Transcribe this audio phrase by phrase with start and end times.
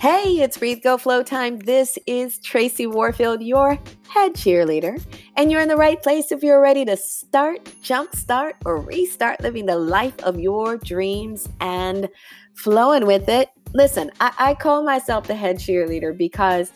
[0.00, 1.58] Hey, it's Breathe Go Flow time.
[1.58, 4.98] This is Tracy Warfield, your head cheerleader.
[5.36, 9.66] And you're in the right place if you're ready to start, jumpstart, or restart living
[9.66, 12.08] the life of your dreams and
[12.54, 13.50] flowing with it.
[13.74, 16.72] Listen, I, I call myself the head cheerleader because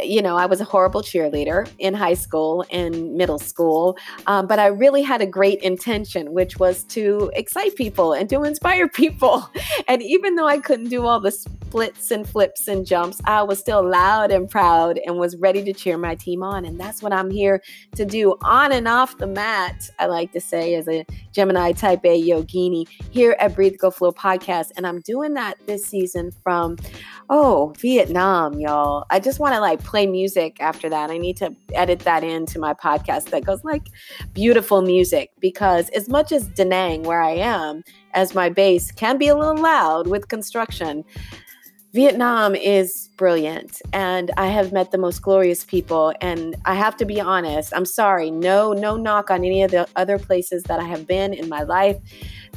[0.00, 4.58] you know, I was a horrible cheerleader in high school and middle school, um, but
[4.58, 9.50] I really had a great intention, which was to excite people and to inspire people.
[9.88, 13.58] And even though I couldn't do all the splits and flips and jumps, I was
[13.58, 16.64] still loud and proud and was ready to cheer my team on.
[16.64, 17.62] And that's what I'm here
[17.96, 22.04] to do on and off the mat, I like to say, as a Gemini type
[22.04, 24.70] A yogini here at Breathe Go Flow podcast.
[24.76, 26.76] And I'm doing that this season from,
[27.30, 29.04] oh, Vietnam, y'all.
[29.10, 31.10] I just want to like play music after that.
[31.10, 33.88] I need to edit that into my podcast that goes like
[34.32, 37.82] beautiful music because as much as Da Nang, where I am,
[38.14, 41.04] as my base can be a little loud with construction,
[41.92, 47.04] Vietnam is brilliant and I have met the most glorious people and I have to
[47.04, 50.84] be honest, I'm sorry, no no knock on any of the other places that I
[50.84, 51.98] have been in my life,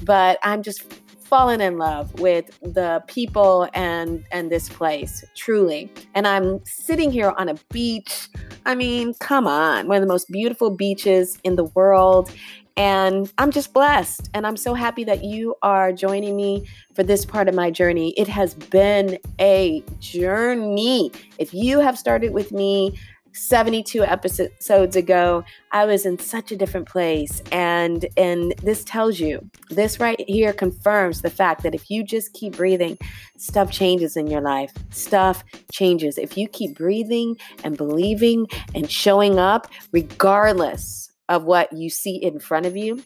[0.04, 0.84] but I'm just
[1.26, 7.34] fallen in love with the people and and this place truly and i'm sitting here
[7.38, 8.30] on a beach
[8.66, 12.32] i mean come on one of the most beautiful beaches in the world
[12.78, 14.30] and I'm just blessed.
[14.34, 18.14] And I'm so happy that you are joining me for this part of my journey.
[18.18, 21.12] It has been a journey.
[21.38, 22.98] If you have started with me
[23.36, 27.42] 72 episodes ago, I was in such a different place.
[27.52, 32.34] And and this tells you, this right here confirms the fact that if you just
[32.34, 32.98] keep breathing,
[33.38, 34.72] stuff changes in your life.
[34.90, 36.18] Stuff changes.
[36.18, 42.40] If you keep breathing and believing and showing up, regardless of what you see in
[42.40, 43.04] front of you,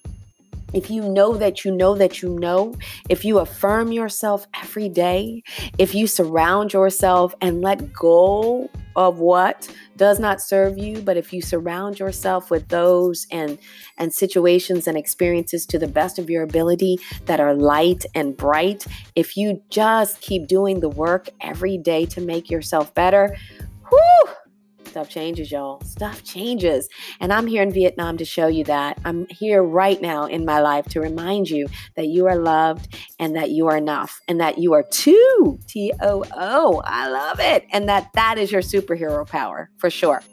[0.73, 2.73] if you know that you know that you know,
[3.09, 5.43] if you affirm yourself every day,
[5.77, 11.31] if you surround yourself and let go of what does not serve you, but if
[11.31, 13.57] you surround yourself with those and
[13.97, 18.85] and situations and experiences to the best of your ability that are light and bright,
[19.15, 23.35] if you just keep doing the work every day to make yourself better,
[23.91, 24.33] whoo,
[24.89, 25.79] Stuff changes, y'all.
[25.81, 26.89] Stuff changes.
[27.19, 28.97] And I'm here in Vietnam to show you that.
[29.05, 33.35] I'm here right now in my life to remind you that you are loved and
[33.35, 35.59] that you are enough and that you are too.
[35.67, 36.81] T O O.
[36.83, 37.67] I love it.
[37.71, 40.23] And that that is your superhero power for sure.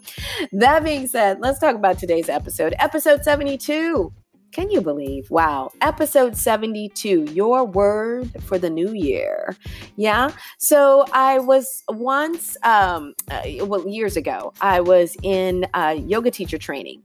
[0.53, 2.75] That being said, let's talk about today's episode.
[2.79, 4.11] Episode 72
[4.57, 5.31] can you believe?
[5.31, 5.71] Wow.
[5.83, 9.55] Episode 72, your word for the new year.
[9.97, 10.31] Yeah.
[10.57, 16.57] So I was once, um, uh, well, years ago, I was in uh, yoga teacher
[16.57, 17.03] training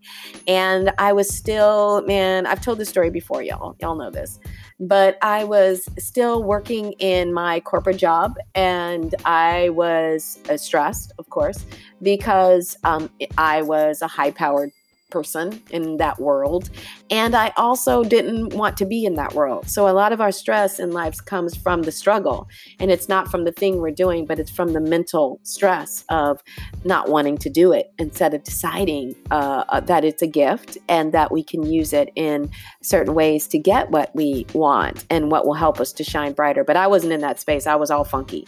[0.47, 3.75] and I was still, man, I've told this story before, y'all.
[3.81, 4.39] Y'all know this.
[4.79, 11.29] But I was still working in my corporate job and I was uh, stressed, of
[11.29, 11.65] course,
[12.01, 14.71] because um, I was a high powered
[15.11, 16.69] person in that world.
[17.09, 19.69] And I also didn't want to be in that world.
[19.69, 22.47] So a lot of our stress in lives comes from the struggle.
[22.79, 26.41] And it's not from the thing we're doing, but it's from the mental stress of
[26.83, 31.11] not wanting to do it instead of deciding uh, uh that it's a gift and
[31.13, 32.49] that we can use it in
[32.81, 36.63] certain ways to get what we want and what will help us to shine brighter.
[36.63, 38.47] But I wasn't in that space, I was all funky.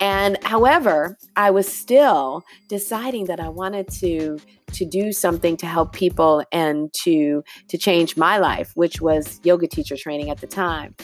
[0.00, 4.38] And however, I was still deciding that I wanted to
[4.72, 9.66] to do something to help people and to to change my life which was yoga
[9.66, 10.94] teacher training at the time.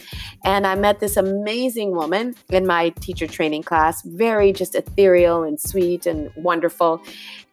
[0.43, 5.59] And i met this amazing woman in my teacher training class very just ethereal and
[5.59, 7.01] sweet and wonderful.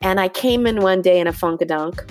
[0.01, 2.09] And i came in one day in a funkadunk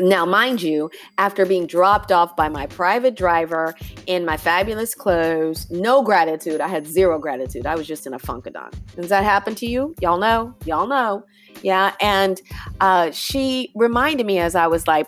[0.00, 3.74] now, mind you, after being dropped off by my private driver
[4.06, 6.60] in my fabulous clothes, no gratitude.
[6.60, 7.66] I had zero gratitude.
[7.66, 8.72] I was just in a funkadon.
[8.94, 9.94] Does that happen to you?
[10.00, 10.54] Y'all know?
[10.64, 11.24] Y'all know.
[11.62, 11.94] Yeah.
[12.00, 12.40] And
[12.80, 15.06] uh, she reminded me as I was like,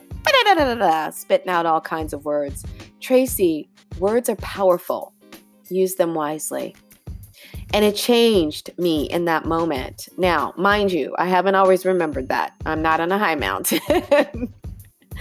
[1.10, 2.64] spitting out all kinds of words
[3.00, 3.69] Tracy,
[3.99, 5.14] words are powerful.
[5.70, 6.75] Use them wisely.
[7.75, 10.08] And it changed me in that moment.
[10.17, 12.55] Now, mind you, I haven't always remembered that.
[12.64, 14.52] I'm not on a high mountain.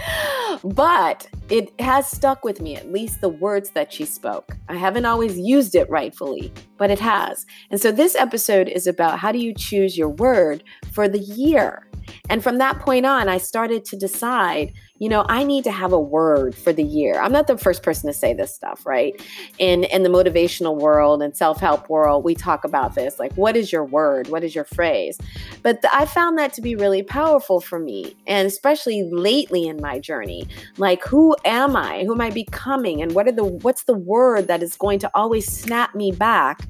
[0.64, 4.56] but it has stuck with me, at least the words that she spoke.
[4.68, 7.46] I haven't always used it rightfully, but it has.
[7.70, 10.62] And so this episode is about how do you choose your word
[10.92, 11.87] for the year?
[12.28, 15.92] And from that point on, I started to decide you know, I need to have
[15.92, 17.20] a word for the year.
[17.20, 19.20] I'm not the first person to say this stuff, right?
[19.58, 23.18] In in the motivational world and self-help world, we talk about this.
[23.18, 24.28] Like, what is your word?
[24.28, 25.18] What is your phrase?
[25.62, 29.80] But th- I found that to be really powerful for me, and especially lately in
[29.80, 30.48] my journey.
[30.78, 32.04] Like, who am I?
[32.04, 33.00] Who am I becoming?
[33.00, 36.62] And what are the what's the word that is going to always snap me back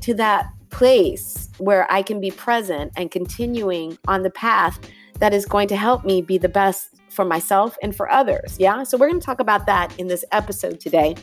[0.00, 0.46] to that
[0.76, 4.78] place where I can be present and continuing on the path
[5.20, 8.58] that is going to help me be the best for myself and for others.
[8.58, 8.82] Yeah.
[8.82, 11.16] So we're going to talk about that in this episode today.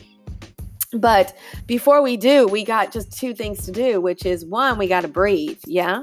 [0.92, 1.36] But
[1.68, 5.02] before we do, we got just two things to do, which is one, we got
[5.02, 5.60] to breathe.
[5.66, 6.02] Yeah.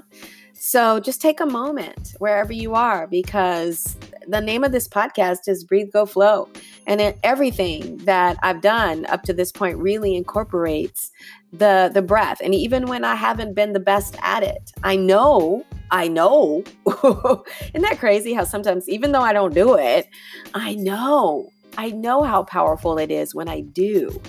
[0.54, 5.66] So just take a moment wherever you are because the name of this podcast is
[5.66, 6.48] Breathe, Go, Flow.
[6.88, 11.12] And everything that I've done up to this point really incorporates
[11.52, 12.40] the the breath.
[12.42, 16.64] And even when I haven't been the best at it, I know, I know.
[16.88, 20.08] Isn't that crazy how sometimes even though I don't do it,
[20.54, 24.22] I know I know how powerful it is when I do.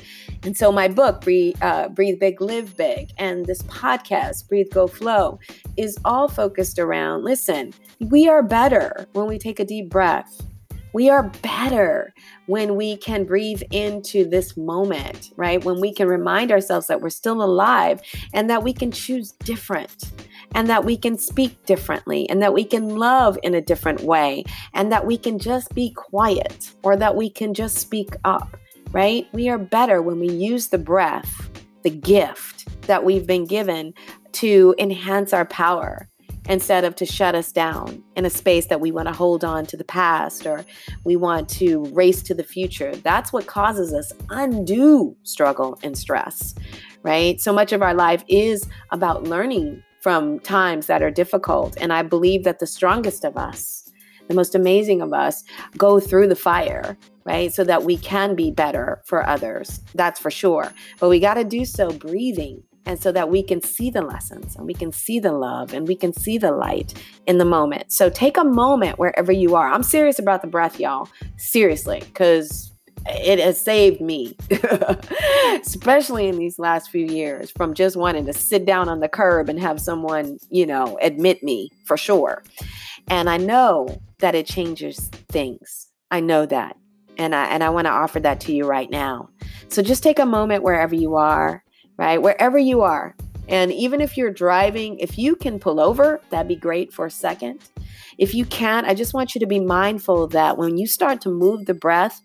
[0.44, 4.86] And so, my book, Breathe, uh, Breathe Big, Live Big, and this podcast, Breathe, Go,
[4.86, 5.38] Flow,
[5.76, 10.40] is all focused around listen, we are better when we take a deep breath.
[10.94, 12.12] We are better
[12.46, 15.64] when we can breathe into this moment, right?
[15.64, 18.00] When we can remind ourselves that we're still alive
[18.32, 20.10] and that we can choose different
[20.54, 24.44] and that we can speak differently and that we can love in a different way
[24.74, 28.56] and that we can just be quiet or that we can just speak up,
[28.90, 29.26] right?
[29.32, 31.50] We are better when we use the breath,
[31.82, 33.94] the gift that we've been given
[34.32, 36.08] to enhance our power
[36.48, 39.64] instead of to shut us down in a space that we want to hold on
[39.66, 40.64] to the past or
[41.04, 42.94] we want to race to the future.
[42.96, 46.54] That's what causes us undue struggle and stress,
[47.02, 47.40] right?
[47.40, 51.76] So much of our life is about learning from times that are difficult.
[51.80, 53.88] And I believe that the strongest of us,
[54.28, 55.44] the most amazing of us,
[55.78, 57.52] go through the fire, right?
[57.52, 59.80] So that we can be better for others.
[59.94, 60.72] That's for sure.
[60.98, 62.64] But we got to do so breathing.
[62.84, 65.86] And so that we can see the lessons and we can see the love and
[65.86, 66.94] we can see the light
[67.26, 67.92] in the moment.
[67.92, 69.70] So take a moment wherever you are.
[69.70, 71.08] I'm serious about the breath, y'all.
[71.36, 72.72] Seriously, because
[73.06, 74.36] it has saved me,
[75.60, 79.48] especially in these last few years, from just wanting to sit down on the curb
[79.48, 82.42] and have someone, you know, admit me for sure.
[83.08, 85.88] And I know that it changes things.
[86.10, 86.76] I know that.
[87.18, 89.28] And I and I want to offer that to you right now.
[89.68, 91.61] So just take a moment wherever you are,
[91.96, 92.20] right?
[92.20, 93.14] Wherever you are.
[93.48, 97.10] And even if you're driving, if you can pull over, that'd be great for a
[97.10, 97.60] second.
[98.18, 101.28] If you can't, I just want you to be mindful that when you start to
[101.28, 102.20] move the breath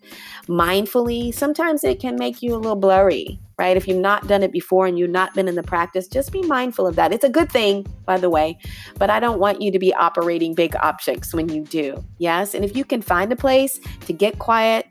[0.47, 3.77] mindfully, sometimes it can make you a little blurry, right?
[3.77, 6.43] If you've not done it before and you've not been in the practice, just be
[6.43, 7.13] mindful of that.
[7.13, 8.57] It's a good thing, by the way,
[8.99, 12.03] but I don't want you to be operating big objects when you do.
[12.19, 12.53] Yes.
[12.53, 14.86] And if you can find a place to get quiet,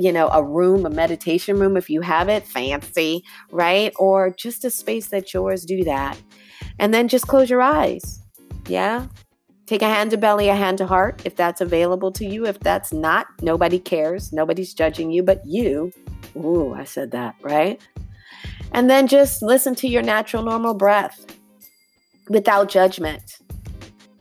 [0.00, 3.92] you know, a room, a meditation room, if you have it, fancy, right?
[3.98, 6.18] Or just a space that's yours, do that.
[6.78, 8.22] And then just close your eyes.
[8.66, 9.08] Yeah.
[9.66, 12.46] Take a hand to belly, a hand to heart if that's available to you.
[12.46, 14.32] If that's not, nobody cares.
[14.32, 15.92] Nobody's judging you but you.
[16.34, 17.78] Ooh, I said that, right?
[18.72, 21.26] And then just listen to your natural, normal breath
[22.30, 23.36] without judgment,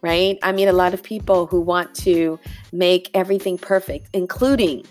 [0.01, 0.37] right?
[0.43, 2.37] I meet a lot of people who want to
[2.73, 4.83] make everything perfect, including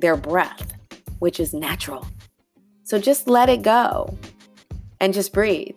[0.00, 0.72] their breath,
[1.18, 2.06] which is natural.
[2.84, 4.16] So just let it go
[5.00, 5.76] and just breathe.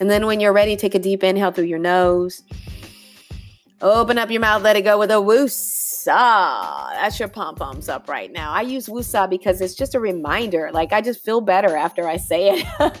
[0.00, 2.42] And then when you're ready, take a deep inhale through your nose
[3.84, 5.20] Open up your mouth, let it go with a
[6.06, 6.92] woosah.
[6.94, 8.52] That's your pom poms up right now.
[8.52, 10.70] I use woosah because it's just a reminder.
[10.72, 12.98] Like I just feel better after I say it.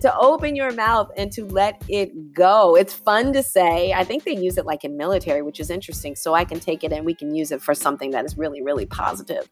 [0.00, 2.76] to open your mouth and to let it go.
[2.76, 3.92] It's fun to say.
[3.92, 6.16] I think they use it like in military, which is interesting.
[6.16, 8.62] So I can take it and we can use it for something that is really,
[8.62, 9.48] really positive,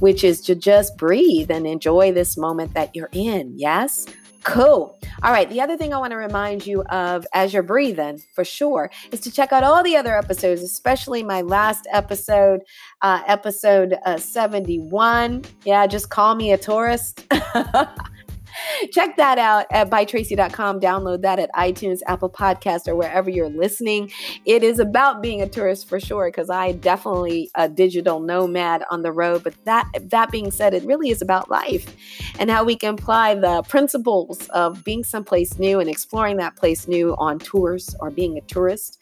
[0.00, 3.54] which is to just breathe and enjoy this moment that you're in.
[3.56, 4.06] Yes.
[4.44, 4.98] Cool.
[5.22, 5.48] All right.
[5.48, 9.20] The other thing I want to remind you of as you're breathing, for sure, is
[9.20, 12.62] to check out all the other episodes, especially my last episode,
[13.02, 15.44] uh, episode uh, 71.
[15.64, 17.26] Yeah, just call me a tourist.
[18.92, 20.80] Check that out at bytracy.com.
[20.80, 24.10] Download that at iTunes, Apple Podcast, or wherever you're listening.
[24.44, 29.02] It is about being a tourist for sure, because I definitely a digital nomad on
[29.02, 29.42] the road.
[29.44, 31.94] But that that being said, it really is about life
[32.38, 36.88] and how we can apply the principles of being someplace new and exploring that place
[36.88, 38.98] new on tours or being a tourist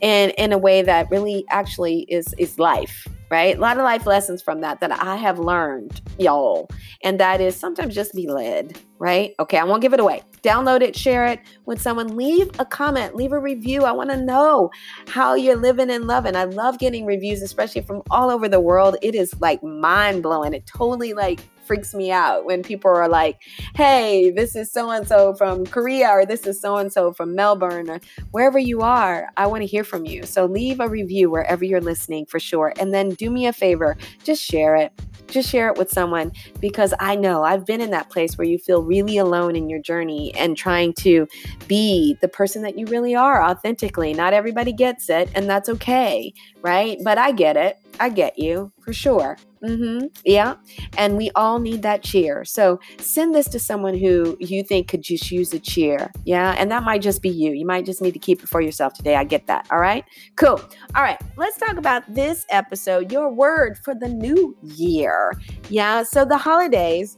[0.00, 3.56] and in a way that really actually is is life right?
[3.56, 6.68] A lot of life lessons from that that I have learned, y'all.
[7.02, 9.34] And that is sometimes just be led, right?
[9.40, 10.22] Okay, I won't give it away.
[10.42, 12.14] Download it, share it with someone.
[12.14, 13.84] Leave a comment, leave a review.
[13.84, 14.70] I want to know
[15.08, 16.36] how you're living and loving.
[16.36, 18.98] I love getting reviews, especially from all over the world.
[19.00, 20.52] It is like mind blowing.
[20.52, 23.40] It totally like freaks me out when people are like,
[23.74, 27.34] hey, this is so and so from Korea, or this is so and so from
[27.34, 28.00] Melbourne, or
[28.30, 29.28] wherever you are.
[29.36, 30.24] I want to hear from you.
[30.24, 32.72] So leave a review wherever you're listening for sure.
[32.78, 34.92] And then do me a favor, just share it
[35.32, 38.58] just share it with someone because I know I've been in that place where you
[38.58, 41.26] feel really alone in your journey and trying to
[41.66, 44.12] be the person that you really are authentically.
[44.14, 46.98] Not everybody gets it, and that's okay, right?
[47.02, 47.78] But I get it.
[47.98, 49.38] I get you for sure.
[49.64, 50.06] Mm-hmm.
[50.24, 50.56] Yeah.
[50.96, 52.44] And we all need that cheer.
[52.44, 56.10] So send this to someone who you think could just use a cheer.
[56.24, 56.54] Yeah.
[56.58, 57.52] And that might just be you.
[57.52, 59.14] You might just need to keep it for yourself today.
[59.16, 59.66] I get that.
[59.70, 60.04] All right.
[60.36, 60.60] Cool.
[60.94, 61.20] All right.
[61.36, 65.32] Let's talk about this episode your word for the new year.
[65.68, 66.02] Yeah.
[66.02, 67.16] So the holidays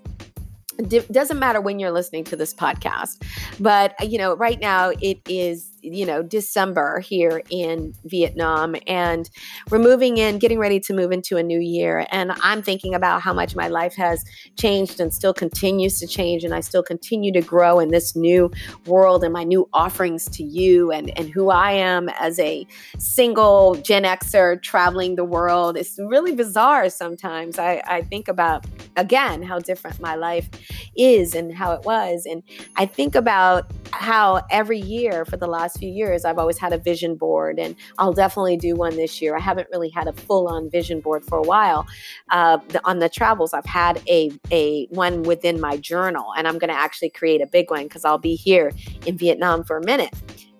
[1.11, 3.23] doesn't matter when you're listening to this podcast
[3.61, 9.29] but you know right now it is you know December here in Vietnam and
[9.71, 12.07] we're moving in getting ready to move into a new year.
[12.11, 14.25] And I'm thinking about how much my life has
[14.59, 18.51] changed and still continues to change and I still continue to grow in this new
[18.87, 22.67] world and my new offerings to you and and who I am as a
[22.99, 25.77] single Gen Xer traveling the world.
[25.77, 27.59] It's really bizarre sometimes.
[27.59, 28.65] I I think about
[28.97, 30.49] again how different my life
[30.97, 32.27] is and how it was.
[32.27, 32.43] And
[32.77, 36.73] I think about how every year for the last last few years, I've always had
[36.73, 39.37] a vision board, and I'll definitely do one this year.
[39.37, 41.87] I haven't really had a full on vision board for a while.
[42.31, 46.59] Uh, the, on the travels, I've had a, a one within my journal, and I'm
[46.59, 48.73] going to actually create a big one because I'll be here
[49.07, 50.15] in Vietnam for a minute.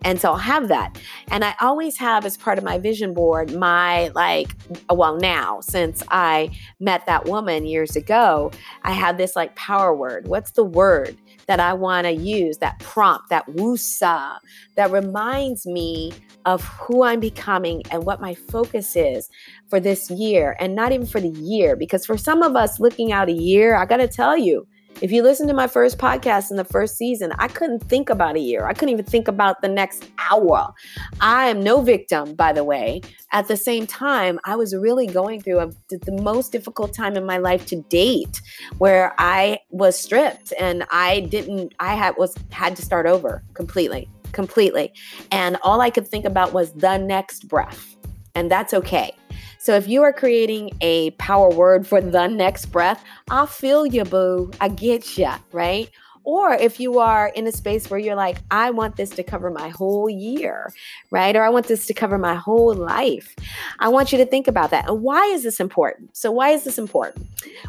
[0.05, 1.01] And so I'll have that.
[1.29, 4.55] And I always have as part of my vision board my like,
[4.91, 10.29] well, now since I met that woman years ago, I have this like power word.
[10.29, 14.39] What's the word that I want to use, that prompt, that woosah,
[14.77, 16.13] that reminds me
[16.45, 19.29] of who I'm becoming and what my focus is
[19.69, 21.77] for this year and not even for the year.
[21.77, 24.67] Because for some of us looking out a year, I got to tell you,
[25.01, 28.37] if you listen to my first podcast in the first season, I couldn't think about
[28.37, 28.67] a year.
[28.67, 30.73] I couldn't even think about the next hour.
[31.21, 33.01] I am no victim, by the way.
[33.33, 37.27] At the same time, I was really going through a, the most difficult time in
[37.27, 38.41] my life to date,
[38.79, 41.75] where I was stripped and I didn't.
[41.81, 44.93] I had was had to start over completely, completely,
[45.33, 47.97] and all I could think about was the next breath,
[48.35, 49.13] and that's okay.
[49.65, 54.05] So if you are creating a power word for the next breath, I feel you,
[54.05, 54.51] boo.
[54.61, 55.91] I get ya, right?
[56.25, 59.51] Or if you are in a space where you're like, I want this to cover
[59.51, 60.73] my whole year,
[61.11, 61.37] right?
[61.37, 63.37] Or I want this to cover my whole life.
[63.79, 64.89] I want you to think about that.
[64.89, 66.17] And why is this important?
[66.17, 67.27] So, why is this important?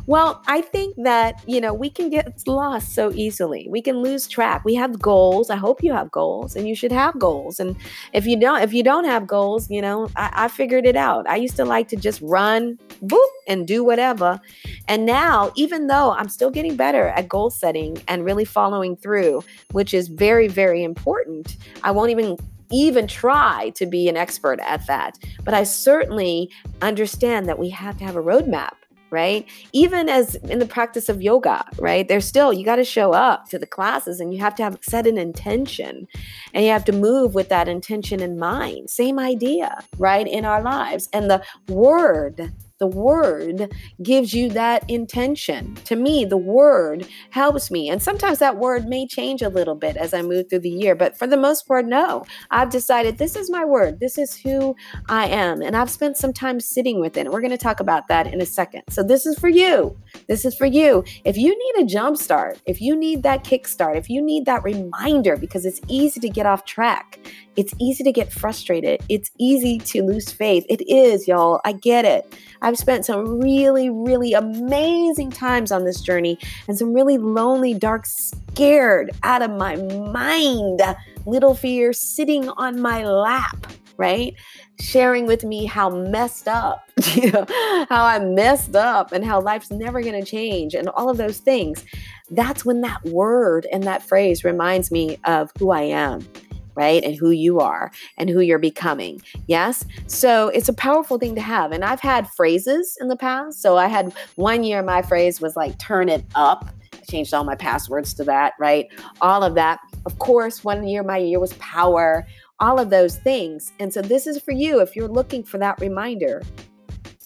[0.08, 3.68] Well, I think that, you know, we can get lost so easily.
[3.70, 4.64] We can lose track.
[4.64, 5.50] We have goals.
[5.50, 7.60] I hope you have goals and you should have goals.
[7.60, 7.76] And
[8.14, 11.28] if you don't, if you don't have goals, you know, I, I figured it out.
[11.28, 14.40] I used to like to just run, boop, and do whatever.
[14.88, 19.44] And now, even though I'm still getting better at goal setting and really following through,
[19.72, 21.58] which is very, very important.
[21.84, 22.38] I won't even
[22.72, 25.20] even try to be an expert at that.
[25.44, 26.50] But I certainly
[26.82, 28.74] understand that we have to have a roadmap
[29.12, 29.48] right?
[29.72, 32.06] Even as in the practice of yoga, right?
[32.06, 34.78] There's still, you got to show up to the classes and you have to have
[34.82, 36.06] set an intention
[36.54, 38.90] and you have to move with that intention in mind.
[38.90, 40.28] Same idea, right?
[40.28, 41.08] In our lives.
[41.14, 45.76] And the word the word gives you that intention.
[45.86, 47.90] To me, the word helps me.
[47.90, 50.96] And sometimes that word may change a little bit as I move through the year,
[50.96, 52.26] but for the most part, no.
[52.52, 54.00] I've decided this is my word.
[54.00, 54.76] This is who
[55.08, 55.62] I am.
[55.62, 57.32] And I've spent some time sitting with it.
[57.32, 58.84] We're going to talk about that in a second.
[58.90, 59.98] So this is for you.
[60.28, 61.04] This is for you.
[61.24, 64.64] If you need a jump start, if you need that kickstart, if you need that
[64.64, 67.20] reminder, because it's easy to get off track,
[67.56, 70.66] it's easy to get frustrated, it's easy to lose faith.
[70.70, 71.62] It is, y'all.
[71.66, 72.34] I get it.
[72.62, 78.06] I've spent some really, really amazing times on this journey and some really lonely, dark,
[78.06, 80.82] scared out of my mind
[81.26, 84.34] little fear sitting on my lap right?
[84.80, 86.84] Sharing with me how messed up,
[87.14, 87.46] you know,
[87.90, 91.40] how I messed up and how life's never going to change and all of those
[91.40, 91.86] things.
[92.30, 96.28] That's when that word and that phrase reminds me of who I am
[96.76, 97.04] right?
[97.04, 99.22] And who you are and who you're becoming.
[99.48, 99.86] Yes.
[100.08, 101.72] So it's a powerful thing to have.
[101.72, 103.62] And I've had phrases in the past.
[103.62, 106.70] So I had one year, my phrase was like, turn it up.
[106.94, 108.88] I changed all my passwords to that, right?
[109.22, 109.80] All of that.
[110.06, 112.26] Of course, one year, my year was power,
[112.60, 113.74] all of those things.
[113.80, 116.42] And so this is for you if you're looking for that reminder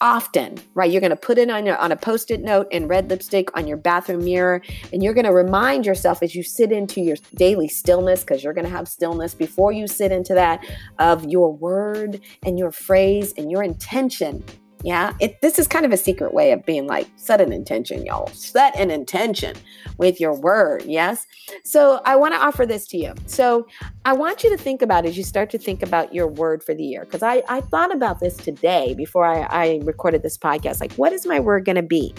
[0.01, 0.89] often, right?
[0.91, 3.55] You're going to put it on, your, on a post it note in red lipstick
[3.57, 4.61] on your bathroom mirror,
[4.93, 8.53] and you're going to remind yourself as you sit into your daily stillness, because you're
[8.53, 10.65] going to have stillness before you sit into that,
[10.99, 14.43] of your word and your phrase and your intention
[14.81, 18.05] Yeah, it, this is kind of a secret way of being like, set an intention,
[18.05, 18.27] y'all.
[18.27, 19.57] Set an intention
[19.97, 20.83] with your word.
[20.85, 21.27] Yes.
[21.65, 23.13] So I want to offer this to you.
[23.25, 23.67] So
[24.05, 26.73] I want you to think about as you start to think about your word for
[26.73, 30.79] the year, because I, I thought about this today before I, I recorded this podcast.
[30.79, 32.15] Like, what is my word going to be?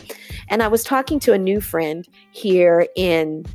[0.48, 3.46] And I was talking to a new friend here in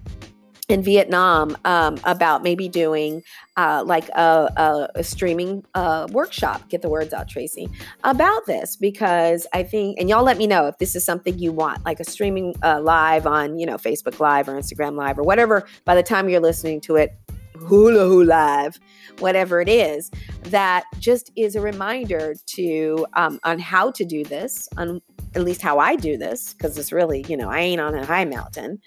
[0.68, 3.22] in Vietnam um, about maybe doing
[3.58, 6.68] uh, like a, a, a streaming uh, workshop.
[6.70, 7.70] Get the words out, Tracy,
[8.04, 11.52] about this because I think, and y'all let me know if this is something you
[11.52, 15.24] want, like a streaming uh, live on, you know, Facebook Live or Instagram Live or
[15.24, 15.68] whatever.
[15.86, 17.16] By the time you're listening to it,
[17.60, 18.80] hula hula live
[19.20, 20.12] whatever it is
[20.44, 25.02] that just is a reminder to um, on how to do this on
[25.36, 28.06] at least how i do this because it's really you know i ain't on a
[28.06, 28.80] high mountain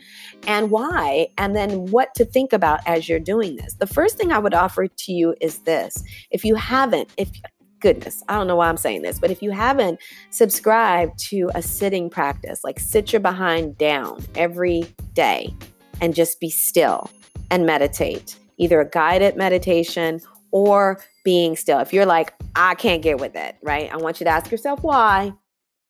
[0.47, 3.75] and why and then what to think about as you're doing this.
[3.75, 6.03] The first thing i would offer to you is this.
[6.31, 7.31] If you haven't if
[7.81, 11.63] goodness, I don't know why I'm saying this, but if you haven't subscribed to a
[11.63, 14.83] sitting practice, like sit your behind down every
[15.13, 15.55] day
[16.01, 17.09] and just be still
[17.51, 21.79] and meditate either a guided meditation or being still.
[21.79, 23.93] If you're like, I can't get with it, right?
[23.93, 25.33] I want you to ask yourself why.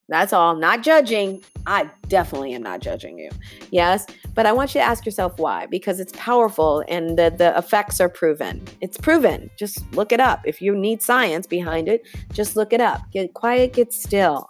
[0.08, 0.56] That's all.
[0.56, 1.42] Not judging.
[1.66, 3.28] I definitely am not judging you.
[3.70, 4.06] Yes.
[4.34, 8.00] But I want you to ask yourself why, because it's powerful and the, the effects
[8.00, 8.64] are proven.
[8.80, 9.50] It's proven.
[9.58, 10.40] Just look it up.
[10.46, 13.02] If you need science behind it, just look it up.
[13.12, 14.48] Get quiet, get still,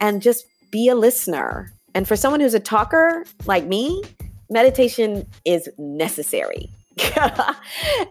[0.00, 1.72] and just be a listener.
[1.94, 4.02] And for someone who's a talker like me,
[4.50, 6.70] meditation is necessary.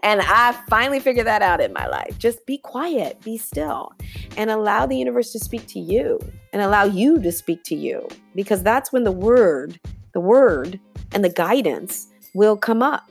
[0.02, 2.18] and I finally figured that out in my life.
[2.18, 3.92] Just be quiet, be still,
[4.36, 6.20] and allow the universe to speak to you
[6.52, 9.80] and allow you to speak to you because that's when the word,
[10.12, 10.78] the word,
[11.12, 13.10] and the guidance will come up,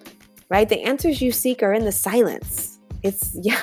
[0.49, 0.69] right?
[0.69, 2.79] The answers you seek are in the silence.
[3.03, 3.59] It's, yeah,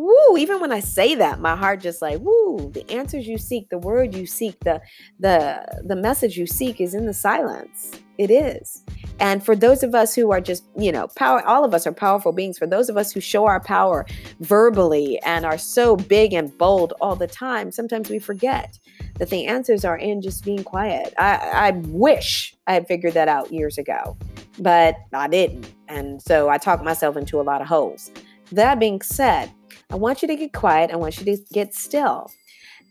[0.00, 3.68] woo, even when I say that, my heart just like, woo, the answers you seek,
[3.68, 4.80] the word you seek, the
[5.18, 7.92] the the message you seek is in the silence.
[8.16, 8.84] It is.
[9.18, 11.92] And for those of us who are just, you know, power, all of us are
[11.92, 12.58] powerful beings.
[12.58, 14.04] For those of us who show our power
[14.40, 18.78] verbally and are so big and bold all the time, sometimes we forget
[19.18, 21.14] that the answers are in just being quiet.
[21.18, 24.18] I, I wish I had figured that out years ago,
[24.58, 25.72] but I didn't.
[25.88, 28.10] And so I talked myself into a lot of holes.
[28.52, 29.50] That being said,
[29.90, 30.90] I want you to get quiet.
[30.90, 32.30] I want you to get still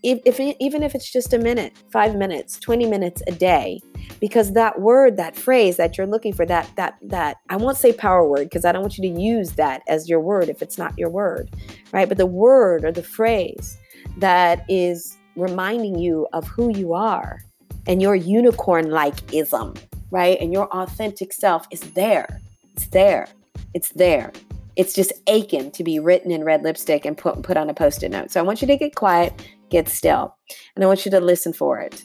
[0.04, 3.82] if, if even if it's just a minute, five minutes, 20 minutes a day,
[4.20, 7.92] because that word, that phrase that you're looking for, that that that I won't say
[7.92, 10.78] power word because I don't want you to use that as your word if it's
[10.78, 11.54] not your word,
[11.92, 12.08] right?
[12.08, 13.78] But the word or the phrase
[14.18, 17.40] that is reminding you of who you are
[17.88, 19.74] and your unicorn like ism,
[20.12, 20.40] right?
[20.40, 22.40] And your authentic self is there.
[22.74, 23.28] It's there.
[23.74, 24.32] It's there.
[24.80, 28.10] It's just aching to be written in red lipstick and put put on a post-it
[28.10, 28.32] note.
[28.32, 29.34] So I want you to get quiet
[29.70, 30.36] get still.
[30.76, 32.04] And I want you to listen for it.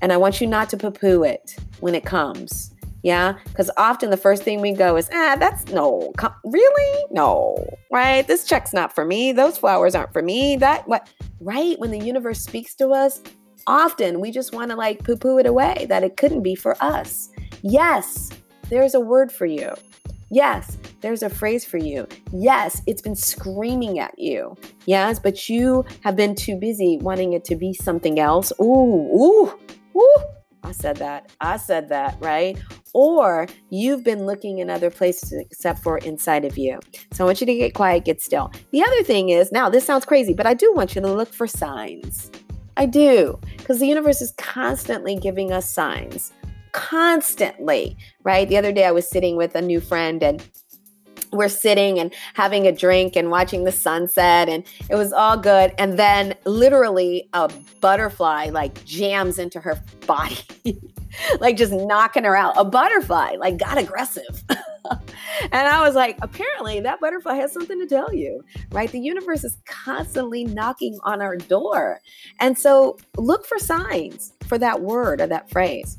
[0.00, 2.74] And I want you not to poo poo it when it comes.
[3.02, 3.34] Yeah.
[3.46, 7.04] Because often the first thing we go is, ah, that's no, com- really?
[7.10, 7.56] No,
[7.90, 8.26] right?
[8.26, 9.32] This check's not for me.
[9.32, 10.56] Those flowers aren't for me.
[10.56, 11.08] That, what,
[11.40, 11.78] right?
[11.80, 13.20] When the universe speaks to us,
[13.66, 16.76] often we just want to like poo poo it away that it couldn't be for
[16.80, 17.28] us.
[17.62, 18.30] Yes,
[18.70, 19.74] there's a word for you.
[20.32, 22.08] Yes, there's a phrase for you.
[22.32, 24.56] Yes, it's been screaming at you.
[24.86, 28.50] Yes, but you have been too busy wanting it to be something else.
[28.58, 29.52] Ooh, ooh,
[29.94, 30.22] ooh.
[30.62, 31.30] I said that.
[31.42, 32.58] I said that, right?
[32.94, 36.80] Or you've been looking in other places except for inside of you.
[37.12, 38.50] So I want you to get quiet, get still.
[38.70, 41.34] The other thing is now, this sounds crazy, but I do want you to look
[41.34, 42.30] for signs.
[42.78, 46.32] I do, because the universe is constantly giving us signs
[46.88, 48.48] constantly, right?
[48.48, 50.44] The other day I was sitting with a new friend and
[51.30, 55.72] we're sitting and having a drink and watching the sunset and it was all good
[55.78, 60.36] and then literally a butterfly like jams into her body
[61.40, 64.44] like just knocking her out a butterfly like got aggressive
[65.52, 68.90] and I was like, apparently that butterfly has something to tell you, right?
[68.90, 72.00] The universe is constantly knocking on our door.
[72.40, 75.96] And so look for signs for that word or that phrase.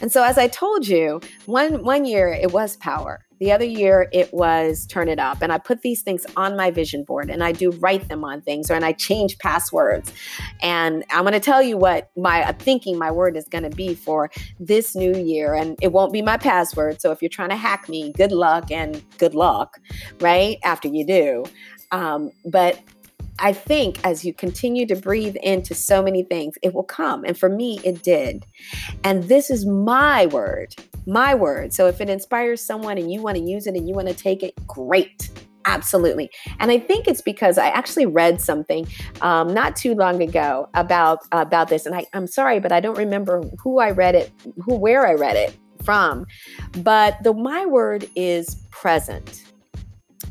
[0.00, 3.24] And so as I told you, one one year it was power.
[3.38, 5.40] The other year it was turn it up.
[5.40, 8.42] And I put these things on my vision board and I do write them on
[8.42, 10.12] things or and I change passwords.
[10.60, 13.94] And I'm going to tell you what my thinking my word is going to be
[13.94, 15.54] for this new year.
[15.54, 17.00] And it won't be my password.
[17.00, 19.78] So if you're trying to hack me, good luck and good luck,
[20.18, 20.58] right?
[20.64, 21.44] After you do.
[21.92, 22.80] Um, but
[23.38, 27.24] I think as you continue to breathe into so many things, it will come.
[27.24, 28.44] And for me, it did.
[29.04, 30.74] And this is my word
[31.06, 31.72] my word.
[31.72, 34.14] So if it inspires someone and you want to use it and you want to
[34.14, 35.30] take it, great.
[35.64, 36.30] Absolutely.
[36.58, 38.86] And I think it's because I actually read something
[39.20, 41.86] um, not too long ago about about this.
[41.86, 44.32] And I, I'm sorry, but I don't remember who I read it,
[44.64, 46.26] who where I read it from.
[46.78, 49.51] But the my word is present.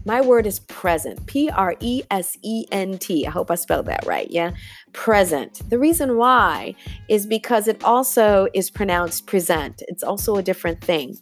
[0.05, 1.25] My word is present.
[1.27, 3.27] P R E S E N T.
[3.27, 4.29] I hope I spelled that right.
[4.29, 4.51] Yeah.
[4.93, 5.61] Present.
[5.69, 6.75] The reason why
[7.07, 9.83] is because it also is pronounced present.
[9.87, 11.17] It's also a different thing.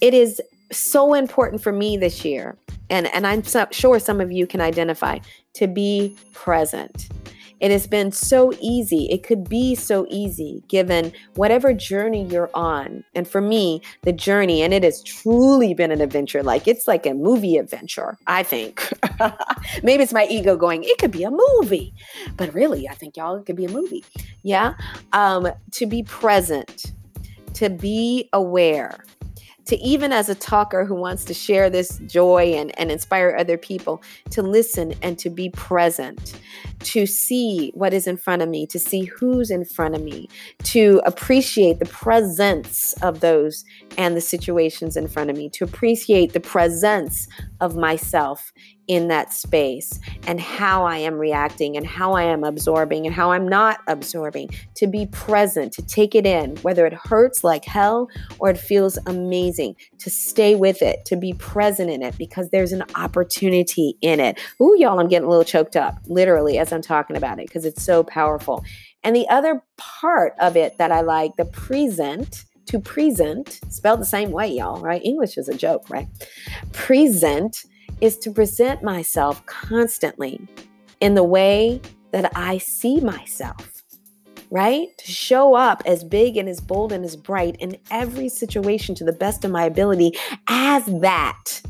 [0.00, 0.40] It is
[0.70, 2.56] so important for me this year,
[2.90, 5.18] and, and I'm so, sure some of you can identify,
[5.54, 7.08] to be present.
[7.60, 9.08] It has been so easy.
[9.10, 13.04] It could be so easy given whatever journey you're on.
[13.14, 16.42] And for me, the journey, and it has truly been an adventure.
[16.42, 18.88] Like it's like a movie adventure, I think.
[19.82, 21.94] Maybe it's my ego going, it could be a movie.
[22.36, 24.04] But really, I think y'all, it could be a movie.
[24.42, 24.74] Yeah.
[25.12, 26.92] Um, to be present,
[27.54, 29.04] to be aware,
[29.68, 33.58] to even as a talker who wants to share this joy and, and inspire other
[33.58, 36.40] people, to listen and to be present,
[36.80, 40.28] to see what is in front of me, to see who's in front of me,
[40.64, 43.64] to appreciate the presence of those
[43.96, 47.28] and the situations in front of me, to appreciate the presence
[47.60, 48.52] of myself
[48.88, 53.32] in that space and how I am reacting and how I am absorbing and how
[53.32, 58.08] I'm not absorbing, to be present, to take it in, whether it hurts like hell
[58.38, 62.72] or it feels amazing, to stay with it, to be present in it because there's
[62.72, 64.40] an opportunity in it.
[64.60, 67.64] Ooh, y'all, I'm getting a little choked up, literally, as I'm talking about it because
[67.64, 68.64] it's so powerful.
[69.02, 74.06] And the other part of it that I like, the present, to present, spelled the
[74.06, 75.02] same way, y'all, right?
[75.04, 76.08] English is a joke, right?
[76.72, 77.64] Present
[78.00, 80.40] is to present myself constantly
[81.00, 81.80] in the way
[82.12, 83.82] that I see myself,
[84.50, 84.88] right?
[84.98, 89.04] To show up as big and as bold and as bright in every situation to
[89.04, 90.12] the best of my ability
[90.48, 91.62] as that.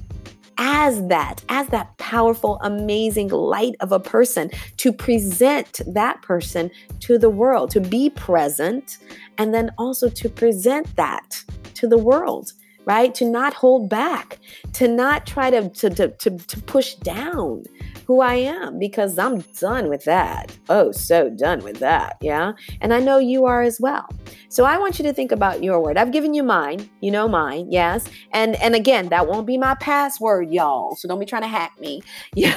[0.59, 7.17] As that, as that powerful, amazing light of a person, to present that person to
[7.17, 8.99] the world, to be present,
[9.39, 11.45] and then also to present that
[11.75, 12.53] to the world
[12.89, 13.15] right?
[13.17, 14.39] To not hold back,
[14.73, 17.65] to not try to, to, to, to, to push down
[18.09, 20.57] who I am because I'm done with that.
[20.71, 22.17] Oh, so done with that.
[22.23, 22.53] Yeah.
[22.81, 24.09] And I know you are as well.
[24.49, 25.99] So I want you to think about your word.
[25.99, 26.89] I've given you mine.
[27.03, 27.71] You know mine.
[27.71, 28.09] Yes.
[28.33, 30.97] And and again, that won't be my password, y'all.
[30.97, 32.01] So don't be trying to hack me.
[32.35, 32.57] Yeah.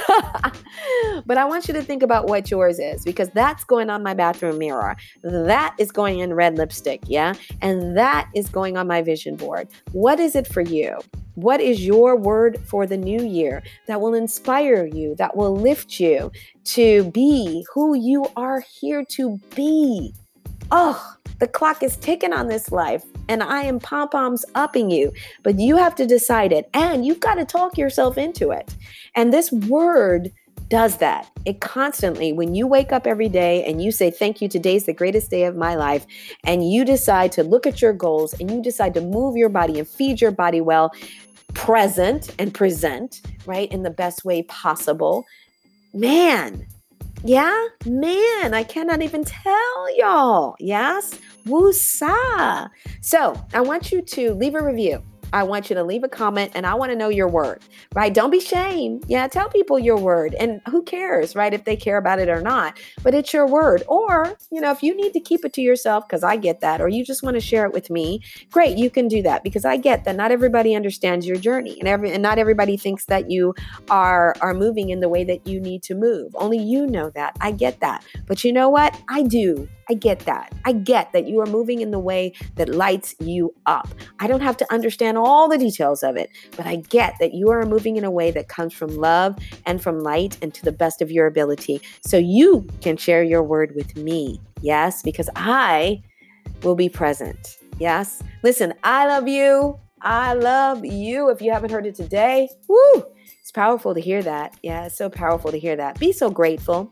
[1.26, 4.14] but I want you to think about what yours is because that's going on my
[4.14, 4.96] bathroom mirror.
[5.24, 7.02] That is going in red lipstick.
[7.08, 7.34] Yeah.
[7.62, 9.68] And that is going on my vision board.
[9.92, 11.00] What is it for you?
[11.36, 16.00] What is your word for the new year that will inspire you, that will lift
[16.00, 16.32] you
[16.66, 20.14] to be who you are here to be?
[20.72, 25.12] Oh, the clock is ticking on this life, and I am pom poms upping you,
[25.42, 28.76] but you have to decide it, and you've got to talk yourself into it.
[29.16, 30.32] And this word
[30.72, 31.30] does that.
[31.46, 34.94] It constantly, when you wake up every day and you say, Thank you, today's the
[34.94, 36.08] greatest day of my life,
[36.46, 39.78] and you decide to look at your goals and you decide to move your body
[39.78, 40.92] and feed your body well,
[41.54, 45.26] present and present, right, in the best way possible,
[45.94, 46.66] man,
[47.24, 50.56] yeah, man, I cannot even tell y'all.
[50.60, 52.70] Yes, woosah.
[53.02, 56.52] So I want you to leave a review I want you to leave a comment
[56.56, 57.62] and I want to know your word,
[57.94, 58.14] right?
[58.14, 59.02] Don't be shame.
[59.08, 60.34] Yeah, tell people your word.
[60.36, 61.54] And who cares, right?
[61.54, 63.84] If they care about it or not, but it's your word.
[63.88, 66.82] Or, you know, if you need to keep it to yourself, because I get that,
[66.82, 69.66] or you just want to share it with me, great, you can do that because
[69.66, 73.30] I get that not everybody understands your journey and every and not everybody thinks that
[73.30, 73.54] you
[73.90, 76.36] are are moving in the way that you need to move.
[76.36, 77.36] Only you know that.
[77.42, 78.04] I get that.
[78.28, 79.00] But you know what?
[79.10, 79.68] I do.
[79.92, 80.54] I get that.
[80.64, 83.90] I get that you are moving in the way that lights you up.
[84.22, 87.50] I don't have to understand all the details of it, but I get that you
[87.50, 90.72] are moving in a way that comes from love and from light and to the
[90.72, 91.82] best of your ability.
[92.06, 94.40] So you can share your word with me.
[94.62, 96.02] Yes, because I
[96.64, 97.58] will be present.
[97.78, 98.24] Yes.
[98.44, 99.78] Listen, I love you.
[100.04, 101.30] I love you.
[101.30, 103.06] If you haven't heard it today, woo,
[103.40, 104.56] it's powerful to hear that.
[104.64, 106.00] Yeah, it's so powerful to hear that.
[106.00, 106.92] Be so grateful.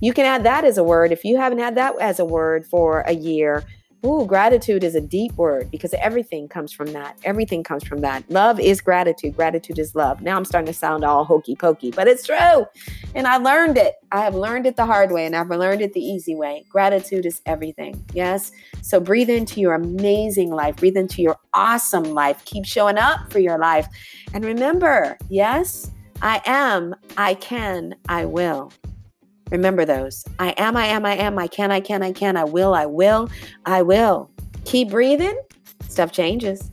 [0.00, 1.12] You can add that as a word.
[1.12, 3.64] If you haven't had that as a word for a year,
[4.04, 7.18] Ooh, gratitude is a deep word because everything comes from that.
[7.24, 8.30] Everything comes from that.
[8.30, 9.34] Love is gratitude.
[9.34, 10.20] Gratitude is love.
[10.22, 12.66] Now I'm starting to sound all hokey pokey, but it's true.
[13.14, 13.94] And I learned it.
[14.12, 16.64] I have learned it the hard way and I've learned it the easy way.
[16.68, 18.04] Gratitude is everything.
[18.12, 18.52] Yes.
[18.82, 20.76] So breathe into your amazing life.
[20.76, 22.44] Breathe into your awesome life.
[22.44, 23.88] Keep showing up for your life.
[24.34, 25.90] And remember, yes,
[26.22, 28.72] I am, I can, I will.
[29.50, 30.24] Remember those.
[30.38, 32.86] I am, I am, I am, I can, I can, I can, I will, I
[32.86, 33.28] will,
[33.64, 34.30] I will.
[34.64, 35.40] Keep breathing.
[35.88, 36.70] Stuff changes.